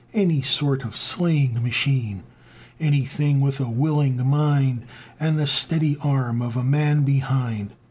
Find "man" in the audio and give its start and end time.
6.63-7.03